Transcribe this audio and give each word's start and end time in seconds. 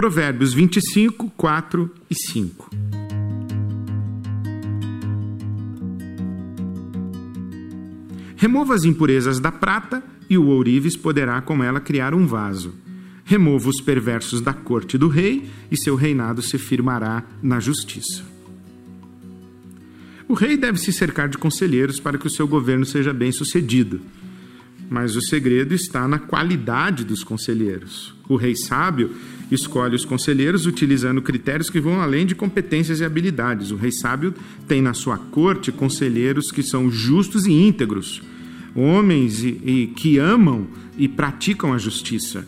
Provérbios 0.00 0.54
25, 0.54 1.30
4 1.36 1.90
e 2.08 2.14
5. 2.14 2.70
Remova 8.34 8.74
as 8.74 8.84
impurezas 8.84 9.38
da 9.38 9.52
prata, 9.52 10.02
e 10.30 10.38
o 10.38 10.46
ourives 10.46 10.96
poderá 10.96 11.42
com 11.42 11.62
ela 11.62 11.80
criar 11.80 12.14
um 12.14 12.26
vaso. 12.26 12.72
Remova 13.26 13.68
os 13.68 13.78
perversos 13.82 14.40
da 14.40 14.54
corte 14.54 14.96
do 14.96 15.06
rei, 15.06 15.50
e 15.70 15.76
seu 15.76 15.96
reinado 15.96 16.40
se 16.40 16.56
firmará 16.56 17.22
na 17.42 17.60
justiça. 17.60 18.24
O 20.26 20.32
rei 20.32 20.56
deve 20.56 20.78
se 20.78 20.94
cercar 20.94 21.28
de 21.28 21.36
conselheiros 21.36 22.00
para 22.00 22.16
que 22.16 22.26
o 22.26 22.30
seu 22.30 22.48
governo 22.48 22.86
seja 22.86 23.12
bem 23.12 23.32
sucedido. 23.32 24.00
Mas 24.90 25.14
o 25.14 25.22
segredo 25.22 25.72
está 25.72 26.08
na 26.08 26.18
qualidade 26.18 27.04
dos 27.04 27.22
conselheiros. 27.22 28.12
O 28.28 28.34
rei 28.34 28.56
sábio 28.56 29.12
escolhe 29.48 29.94
os 29.94 30.04
conselheiros 30.04 30.66
utilizando 30.66 31.22
critérios 31.22 31.70
que 31.70 31.80
vão 31.80 32.00
além 32.00 32.26
de 32.26 32.34
competências 32.34 32.98
e 32.98 33.04
habilidades. 33.04 33.70
O 33.70 33.76
rei 33.76 33.92
sábio 33.92 34.34
tem 34.66 34.82
na 34.82 34.92
sua 34.92 35.16
corte 35.16 35.70
conselheiros 35.70 36.50
que 36.50 36.60
são 36.60 36.90
justos 36.90 37.46
e 37.46 37.52
íntegros, 37.52 38.20
homens 38.74 39.44
e, 39.44 39.60
e 39.64 39.86
que 39.94 40.18
amam 40.18 40.66
e 40.98 41.06
praticam 41.06 41.72
a 41.72 41.78
justiça. 41.78 42.44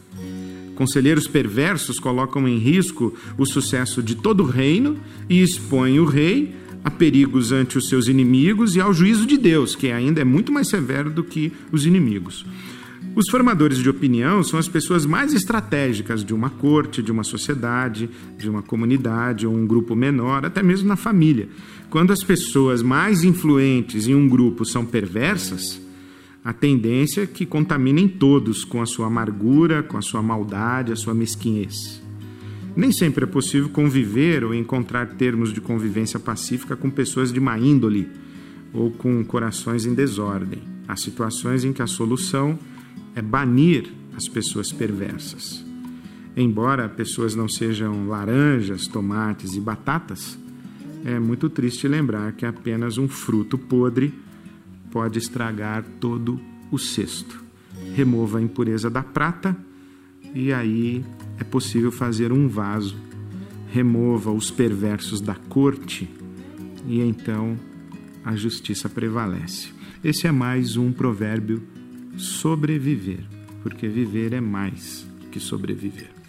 Conselheiros 0.75 1.29
perversos 1.29 2.01
colocam 2.01 2.49
em 2.49 2.59
risco 2.59 3.17
o 3.39 3.47
sucesso 3.47 4.03
de 4.03 4.17
todo 4.17 4.43
o 4.43 4.47
reino 4.47 4.97
e 5.29 5.41
expõem 5.41 6.01
o 6.01 6.05
rei 6.05 6.57
a 6.85 6.91
perigos 6.91 7.53
ante 7.53 7.79
os 7.79 7.89
seus 7.89 8.09
inimigos 8.09 8.75
e 8.77 8.81
ao 8.81 8.93
juízo 8.93 9.27
de 9.27 9.37
Deus, 9.37 9.77
que 9.77 9.91
ainda 9.91 10.21
é 10.21 10.25
muito 10.25 10.53
mais 10.53 10.69
severo 10.69 11.11
do 11.11 11.23
que 11.23 11.53
os 11.71 11.87
inimigos. 11.87 12.45
Os 13.15 13.29
formadores 13.29 13.79
de 13.79 13.91
opinião 13.91 14.43
são 14.43 14.59
as 14.59 14.69
pessoas 14.69 15.05
mais 15.05 15.35
estratégicas 15.35 16.25
de 16.25 16.33
uma 16.33 16.49
corte, 16.49 17.03
de 17.03 17.13
uma 17.13 17.23
sociedade, 17.23 18.09
de 18.39 18.49
uma 18.49 18.63
comunidade 18.63 19.47
ou 19.47 19.55
um 19.55 19.67
grupo 19.67 19.95
menor, 19.95 20.47
até 20.47 20.63
mesmo 20.63 20.89
na 20.89 20.97
família. 20.97 21.49
Quando 21.91 22.11
as 22.11 22.25
pessoas 22.25 22.83
mais 22.83 23.23
influentes 23.23 24.09
em 24.09 24.15
um 24.15 24.27
grupo 24.27 24.65
são 24.65 24.87
perversas, 24.87 25.79
a 26.43 26.53
tendência 26.53 27.23
é 27.23 27.27
que 27.27 27.47
contaminem 27.47 28.09
todos 28.09 28.65
com 28.65 28.81
a 28.81 28.87
sua 28.87 29.07
amargura, 29.07 29.83
com 29.83 29.99
a 29.99 30.03
sua 30.03 30.23
maldade, 30.23 30.91
a 30.91 30.97
sua 30.97 31.15
mesquinhez. 31.15 32.02
Nem 32.75 32.91
sempre 32.91 33.25
é 33.25 33.27
possível 33.27 33.69
conviver 33.69 34.45
ou 34.45 34.55
encontrar 34.55 35.07
termos 35.15 35.53
de 35.53 35.61
convivência 35.61 36.19
pacífica 36.19 36.75
com 36.75 36.91
pessoas 36.91 37.33
de 37.33 37.39
má 37.39 37.59
índole 37.59 38.11
ou 38.73 38.91
com 38.91 39.23
corações 39.25 39.85
em 39.85 39.93
desordem. 39.93 40.63
Há 40.89 40.97
situações 40.97 41.65
em 41.65 41.73
que 41.73 41.83
a 41.83 41.87
solução 41.87 42.59
é 43.15 43.21
banir 43.21 43.93
as 44.17 44.27
pessoas 44.27 44.73
perversas. 44.73 45.65
Embora 46.35 46.89
pessoas 46.89 47.35
não 47.35 47.47
sejam 47.47 48.09
laranjas, 48.09 48.87
tomates 48.87 49.55
e 49.55 49.61
batatas, 49.61 50.39
é 51.05 51.19
muito 51.19 51.51
triste 51.51 51.87
lembrar 51.87 52.33
que 52.33 52.47
apenas 52.47 52.97
um 52.97 53.07
fruto 53.07 53.59
podre 53.59 54.15
pode 54.91 55.19
estragar 55.19 55.85
todo 56.01 56.41
o 56.71 56.79
cesto. 56.79 57.43
Remova 57.95 58.39
a 58.39 58.43
impureza 58.43 58.89
da 58.89 59.03
prata 59.03 59.55
e 60.35 60.53
aí 60.53 61.05
é 61.43 61.45
possível 61.45 61.91
fazer 61.91 62.33
um 62.33 62.49
vaso. 62.49 62.97
Remova 63.71 64.31
os 64.31 64.51
perversos 64.51 65.21
da 65.21 65.35
corte 65.35 66.09
e 66.87 67.01
então 67.01 67.59
a 68.25 68.37
justiça 68.37 68.89
prevalece. 68.89 69.71
Esse 70.05 70.27
é 70.27 70.33
mais 70.33 70.77
um 70.77 70.93
provérbio 70.93 71.63
sobreviver, 72.17 73.25
porque 73.63 73.89
viver 73.89 74.33
é 74.33 74.41
mais 74.41 75.07
que 75.31 75.41
sobreviver. 75.41 76.22